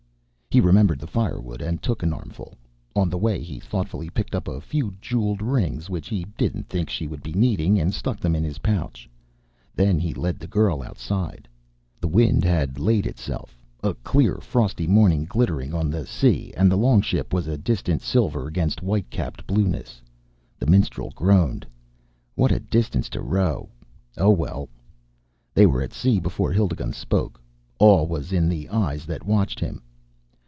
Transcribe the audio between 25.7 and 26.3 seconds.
at sea